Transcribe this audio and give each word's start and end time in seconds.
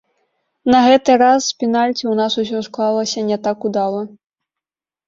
На 0.73 0.79
гэты 0.87 1.17
раз 1.23 1.39
з 1.49 1.53
пенальці 1.65 2.01
ў 2.07 2.15
нас 2.23 2.33
усё 2.45 2.65
склалася 2.71 3.19
не 3.31 3.37
так 3.47 3.57
удала. 3.73 4.01